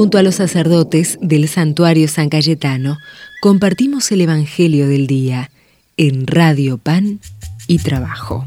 Junto 0.00 0.16
a 0.16 0.22
los 0.22 0.36
sacerdotes 0.36 1.18
del 1.20 1.46
santuario 1.46 2.08
San 2.08 2.30
Cayetano, 2.30 2.96
compartimos 3.42 4.10
el 4.12 4.22
Evangelio 4.22 4.88
del 4.88 5.06
Día 5.06 5.50
en 5.98 6.26
Radio 6.26 6.78
Pan 6.78 7.20
y 7.66 7.80
Trabajo. 7.80 8.46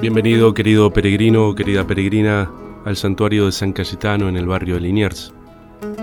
Bienvenido, 0.00 0.54
querido 0.54 0.92
peregrino, 0.92 1.54
querida 1.54 1.86
peregrina, 1.86 2.50
al 2.84 2.96
santuario 2.96 3.46
de 3.46 3.52
San 3.52 3.72
Cayetano 3.72 4.28
en 4.28 4.36
el 4.36 4.48
barrio 4.48 4.74
de 4.74 4.80
Liniers. 4.80 5.32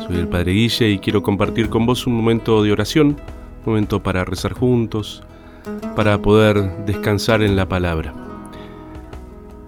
Soy 0.07 0.15
el 0.15 0.29
Padre 0.29 0.53
Guille 0.53 0.91
y 0.91 0.99
quiero 0.99 1.21
compartir 1.23 1.67
con 1.67 1.85
vos 1.85 2.07
un 2.07 2.13
momento 2.13 2.63
de 2.63 2.71
oración, 2.71 3.07
un 3.07 3.65
momento 3.65 4.01
para 4.01 4.23
rezar 4.23 4.53
juntos, 4.53 5.23
para 5.97 6.21
poder 6.21 6.85
descansar 6.85 7.41
en 7.41 7.57
la 7.57 7.67
palabra. 7.67 8.22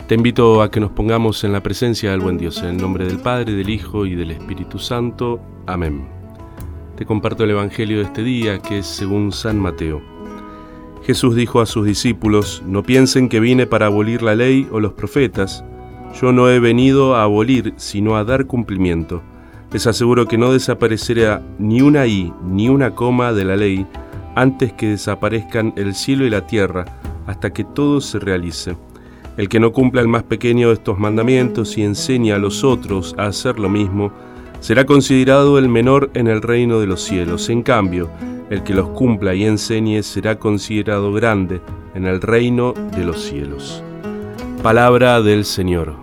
Te 0.07 0.13
invito 0.13 0.61
a 0.61 0.69
que 0.69 0.79
nos 0.79 0.91
pongamos 0.91 1.43
en 1.45 1.51
la 1.51 1.63
presencia 1.63 2.11
del 2.11 2.19
buen 2.19 2.37
Dios, 2.37 2.59
en 2.59 2.65
el 2.67 2.77
nombre 2.77 3.07
del 3.07 3.17
Padre, 3.17 3.53
del 3.53 3.71
Hijo 3.71 4.05
y 4.05 4.13
del 4.13 4.29
Espíritu 4.29 4.77
Santo. 4.77 5.39
Amén. 5.65 6.07
Te 6.95 7.07
comparto 7.07 7.43
el 7.43 7.49
Evangelio 7.49 7.97
de 7.97 8.03
este 8.03 8.21
día, 8.21 8.59
que 8.59 8.77
es 8.77 8.85
según 8.85 9.31
San 9.31 9.57
Mateo. 9.57 10.03
Jesús 11.01 11.35
dijo 11.35 11.59
a 11.59 11.65
sus 11.65 11.87
discípulos, 11.87 12.61
no 12.67 12.83
piensen 12.83 13.29
que 13.29 13.39
vine 13.39 13.65
para 13.65 13.87
abolir 13.87 14.21
la 14.21 14.35
ley 14.35 14.67
o 14.71 14.79
los 14.79 14.93
profetas, 14.93 15.65
yo 16.21 16.31
no 16.31 16.51
he 16.51 16.59
venido 16.59 17.15
a 17.15 17.23
abolir, 17.23 17.73
sino 17.77 18.15
a 18.15 18.23
dar 18.23 18.45
cumplimiento. 18.45 19.23
Les 19.73 19.87
aseguro 19.87 20.27
que 20.27 20.37
no 20.37 20.53
desaparecerá 20.53 21.41
ni 21.57 21.81
una 21.81 22.05
i 22.05 22.31
ni 22.43 22.69
una 22.69 22.91
coma 22.91 23.33
de 23.33 23.43
la 23.43 23.55
ley 23.55 23.87
antes 24.35 24.71
que 24.71 24.89
desaparezcan 24.89 25.73
el 25.75 25.95
cielo 25.95 26.25
y 26.25 26.29
la 26.29 26.45
tierra, 26.45 26.85
hasta 27.25 27.51
que 27.51 27.63
todo 27.63 28.01
se 28.01 28.19
realice. 28.19 28.75
El 29.37 29.49
que 29.49 29.59
no 29.59 29.73
cumpla 29.73 30.01
el 30.01 30.07
más 30.07 30.23
pequeño 30.23 30.69
de 30.69 30.75
estos 30.75 30.97
mandamientos 30.97 31.77
y 31.77 31.83
enseña 31.83 32.35
a 32.35 32.39
los 32.39 32.63
otros 32.63 33.15
a 33.17 33.25
hacer 33.25 33.59
lo 33.59 33.69
mismo, 33.69 34.11
será 34.61 34.85
considerado 34.85 35.59
el 35.59 35.67
menor 35.67 36.09
en 36.13 36.27
el 36.27 36.41
reino 36.41 36.79
de 36.79 36.87
los 36.87 37.01
cielos. 37.03 37.49
En 37.49 37.61
cambio, 37.61 38.09
el 38.49 38.63
que 38.63 38.73
los 38.73 38.89
cumpla 38.89 39.33
y 39.33 39.43
enseñe 39.43 40.01
será 40.03 40.37
considerado 40.37 41.11
grande 41.11 41.61
en 41.95 42.05
el 42.05 42.21
reino 42.21 42.73
de 42.95 43.03
los 43.03 43.21
cielos. 43.21 43.83
Palabra 44.63 45.21
del 45.21 45.45
Señor. 45.45 45.93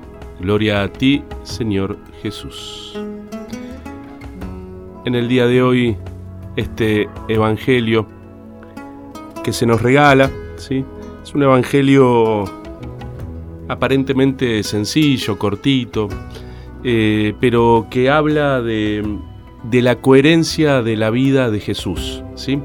Gloria 0.41 0.83
a 0.83 0.89
ti, 0.89 1.23
Señor 1.43 1.99
Jesús. 2.23 2.99
En 5.05 5.15
el 5.15 5.29
día 5.29 5.47
de 5.47 5.63
hoy, 5.63 5.97
este 6.57 7.09
Evangelio 7.29 8.07
que 9.43 9.53
se 9.53 9.67
nos 9.67 9.83
regala, 9.83 10.31
¿sí? 10.57 10.85
es 11.23 11.35
un 11.35 11.43
Evangelio 11.43 12.45
aparentemente 13.73 14.63
sencillo, 14.63 15.39
cortito, 15.39 16.09
eh, 16.85 17.35
pero 17.41 17.87
que 17.91 18.11
habla 18.11 18.61
de 18.61 19.03
de 19.65 19.83
la 19.83 19.97
coherencia 19.97 20.83
de 20.83 20.97
la 20.97 21.11
vida 21.11 21.51
de 21.51 21.61
Jesús. 21.61 22.23
¿sí? 22.35 22.61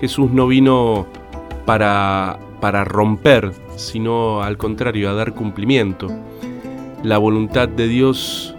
Jesús 0.00 0.30
no 0.32 0.46
vino 0.46 1.06
para, 1.64 2.38
para 2.60 2.84
romper, 2.84 3.52
sino 3.76 4.42
al 4.42 4.56
contrario, 4.56 5.10
a 5.10 5.14
dar 5.14 5.34
cumplimiento. 5.34 6.08
La 7.02 7.18
voluntad 7.18 7.68
de 7.68 7.88
Dios 7.88 8.54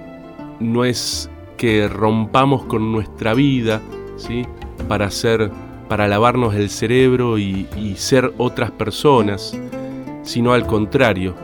no 0.59 0.85
es 0.85 1.29
que 1.57 1.87
rompamos 1.87 2.65
con 2.65 2.91
nuestra 2.91 3.33
vida, 3.33 3.81
¿sí? 4.17 4.45
Para 4.87 5.09
ser, 5.11 5.49
para 5.87 6.07
lavarnos 6.09 6.55
el 6.55 6.69
cerebro 6.69 7.37
y, 7.37 7.67
ser 7.95 8.33
otras 8.37 8.71
personas, 8.71 9.57
sino 10.23 10.51
al 10.51 10.65
contrario, 10.65 11.35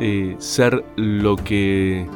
eh, 0.00 0.34
ser 0.38 0.84
lo 0.96 1.36
que, 1.36 2.06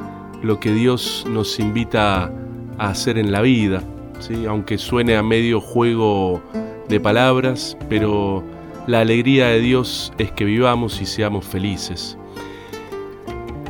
lo 0.43 0.59
que 0.61 0.73
Dios 0.73 1.25
nos 1.29 1.59
invita 1.61 2.33
a 2.79 2.89
hacer 2.89 3.19
en 3.19 3.33
la 3.33 3.41
vida, 3.41 3.83
¿sí? 4.21 4.47
aunque 4.47 4.79
suene 4.79 5.17
a 5.17 5.23
medio 5.23 5.61
juego 5.61 6.41
de 6.89 7.01
palabras, 7.01 7.77
pero 7.89 8.43
la 8.87 9.01
alegría 9.01 9.49
de 9.49 9.61
Dios 9.61 10.13
es 10.19 10.33
que 10.33 10.45
vivamos 10.45 11.01
y 11.01 11.07
seamos 11.07 11.45
felices. 11.45 12.17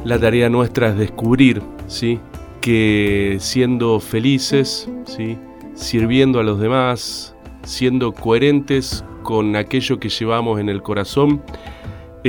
La 0.04 0.18
tarea 0.18 0.48
nuestra 0.48 0.90
es 0.90 0.96
descubrir 0.96 1.60
¿sí? 1.86 2.20
que 2.60 3.36
siendo 3.40 4.00
felices, 4.00 4.88
¿sí? 5.04 5.36
sirviendo 5.74 6.40
a 6.40 6.42
los 6.42 6.60
demás, 6.60 7.34
siendo 7.64 8.12
coherentes 8.12 9.04
con 9.22 9.56
aquello 9.56 9.98
que 9.98 10.08
llevamos 10.08 10.60
en 10.60 10.68
el 10.68 10.82
corazón, 10.82 11.42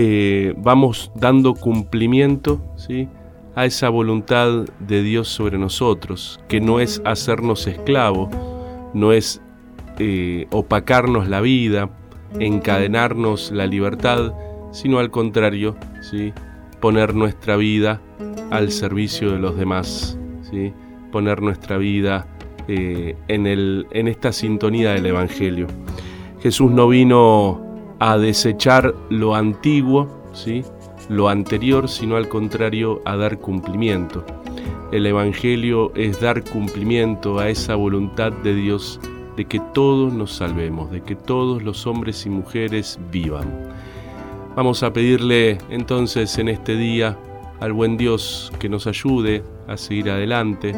eh, 0.01 0.53
vamos 0.55 1.11
dando 1.13 1.53
cumplimiento 1.53 2.63
¿sí? 2.77 3.09
a 3.53 3.65
esa 3.65 3.89
voluntad 3.89 4.63
de 4.79 5.03
Dios 5.03 5.27
sobre 5.27 5.57
nosotros, 5.57 6.39
que 6.47 6.61
no 6.61 6.79
es 6.79 7.01
hacernos 7.03 7.67
esclavos, 7.67 8.29
no 8.93 9.11
es 9.11 9.41
eh, 9.97 10.47
opacarnos 10.51 11.27
la 11.27 11.41
vida, 11.41 11.89
encadenarnos 12.39 13.51
la 13.51 13.67
libertad, 13.67 14.33
sino 14.71 14.99
al 14.99 15.11
contrario, 15.11 15.75
¿sí? 15.99 16.31
poner 16.79 17.13
nuestra 17.13 17.57
vida 17.57 18.01
al 18.51 18.71
servicio 18.71 19.31
de 19.31 19.39
los 19.39 19.57
demás, 19.57 20.17
¿sí? 20.49 20.71
poner 21.11 21.41
nuestra 21.41 21.77
vida 21.77 22.25
eh, 22.69 23.17
en, 23.27 23.47
el, 23.47 23.85
en 23.91 24.07
esta 24.07 24.31
sintonía 24.31 24.93
del 24.93 25.07
Evangelio. 25.07 25.67
Jesús 26.41 26.71
no 26.71 26.87
vino 26.87 27.69
a 27.99 28.17
desechar 28.17 28.95
lo 29.09 29.35
antiguo, 29.35 30.07
¿sí? 30.33 30.63
lo 31.09 31.27
anterior, 31.27 31.89
sino 31.89 32.15
al 32.15 32.29
contrario 32.29 33.01
a 33.05 33.15
dar 33.15 33.39
cumplimiento. 33.39 34.23
El 34.91 35.05
Evangelio 35.05 35.91
es 35.95 36.19
dar 36.21 36.43
cumplimiento 36.43 37.39
a 37.39 37.49
esa 37.49 37.75
voluntad 37.75 38.31
de 38.31 38.55
Dios 38.55 38.99
de 39.35 39.45
que 39.45 39.61
todos 39.73 40.13
nos 40.13 40.33
salvemos, 40.33 40.91
de 40.91 41.01
que 41.01 41.15
todos 41.15 41.63
los 41.63 41.87
hombres 41.87 42.25
y 42.25 42.29
mujeres 42.29 42.99
vivan. 43.11 43.69
Vamos 44.55 44.83
a 44.83 44.91
pedirle 44.91 45.57
entonces 45.69 46.37
en 46.39 46.49
este 46.49 46.75
día 46.75 47.17
al 47.59 47.73
buen 47.73 47.97
Dios 47.97 48.51
que 48.59 48.69
nos 48.69 48.87
ayude 48.87 49.43
a 49.67 49.77
seguir 49.77 50.09
adelante, 50.09 50.73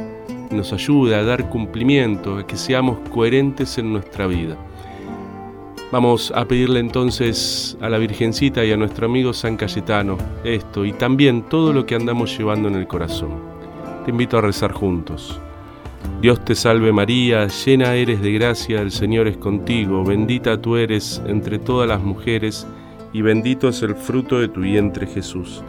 nos 0.51 0.73
ayude 0.73 1.15
a 1.15 1.23
dar 1.23 1.49
cumplimiento, 1.49 2.37
a 2.37 2.45
que 2.45 2.57
seamos 2.57 2.97
coherentes 3.09 3.77
en 3.77 3.93
nuestra 3.93 4.27
vida. 4.27 4.57
Vamos 5.91 6.31
a 6.33 6.45
pedirle 6.45 6.79
entonces 6.79 7.77
a 7.81 7.89
la 7.89 7.97
Virgencita 7.97 8.63
y 8.63 8.71
a 8.71 8.77
nuestro 8.77 9.07
amigo 9.07 9.33
San 9.33 9.57
Cayetano 9.57 10.17
esto 10.45 10.85
y 10.85 10.93
también 10.93 11.43
todo 11.43 11.73
lo 11.73 11.85
que 11.85 11.95
andamos 11.95 12.37
llevando 12.37 12.69
en 12.69 12.75
el 12.75 12.87
corazón. 12.87 13.31
Te 14.05 14.11
invito 14.11 14.37
a 14.37 14.41
rezar 14.41 14.71
juntos. 14.71 15.37
Dios 16.21 16.43
te 16.45 16.55
salve 16.55 16.93
María, 16.93 17.47
llena 17.47 17.93
eres 17.95 18.21
de 18.21 18.31
gracia, 18.31 18.81
el 18.81 18.91
Señor 18.91 19.27
es 19.27 19.35
contigo, 19.35 20.05
bendita 20.05 20.61
tú 20.61 20.77
eres 20.77 21.21
entre 21.27 21.59
todas 21.59 21.89
las 21.89 22.01
mujeres 22.01 22.65
y 23.11 23.21
bendito 23.21 23.67
es 23.67 23.81
el 23.81 23.95
fruto 23.95 24.39
de 24.39 24.47
tu 24.47 24.61
vientre 24.61 25.07
Jesús. 25.07 25.61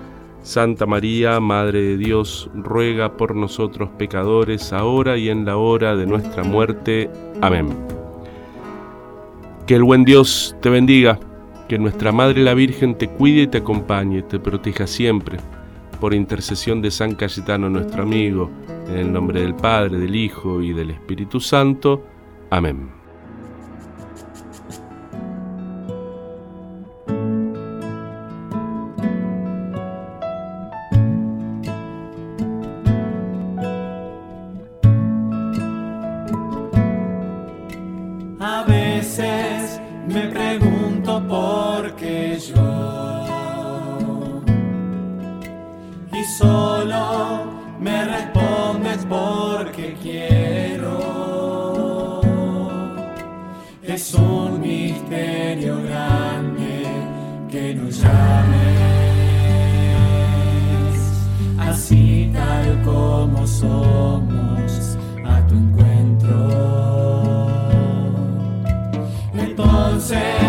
Santa 0.42 0.86
María, 0.86 1.40
Madre 1.40 1.82
de 1.82 1.96
Dios, 1.96 2.48
ruega 2.54 3.16
por 3.16 3.34
nosotros 3.34 3.90
pecadores, 3.98 4.72
ahora 4.72 5.16
y 5.18 5.30
en 5.30 5.44
la 5.44 5.56
hora 5.56 5.96
de 5.96 6.06
nuestra 6.06 6.44
muerte. 6.44 7.10
Amén. 7.40 8.01
Que 9.72 9.76
el 9.76 9.84
buen 9.84 10.04
Dios 10.04 10.54
te 10.60 10.68
bendiga, 10.68 11.18
que 11.66 11.78
nuestra 11.78 12.12
Madre 12.12 12.42
la 12.42 12.52
Virgen 12.52 12.94
te 12.94 13.08
cuide 13.08 13.44
y 13.44 13.46
te 13.46 13.56
acompañe, 13.56 14.20
te 14.20 14.38
proteja 14.38 14.86
siempre. 14.86 15.38
Por 15.98 16.12
intercesión 16.12 16.82
de 16.82 16.90
San 16.90 17.14
Cayetano, 17.14 17.70
nuestro 17.70 18.02
amigo, 18.02 18.50
en 18.86 18.98
el 18.98 19.10
nombre 19.10 19.40
del 19.40 19.54
Padre, 19.54 19.96
del 19.96 20.14
Hijo 20.14 20.60
y 20.60 20.74
del 20.74 20.90
Espíritu 20.90 21.40
Santo. 21.40 22.04
Amén. 22.50 23.01
Es 53.94 54.14
un 54.14 54.60
misterio 54.60 55.82
grande 55.82 56.86
que 57.50 57.74
nos 57.74 58.00
llames 58.00 58.80
así 61.58 62.30
tal 62.32 62.82
como 62.82 63.46
somos 63.46 64.96
a 65.24 65.46
tu 65.46 65.54
encuentro. 65.54 66.38
Entonces 69.34 70.41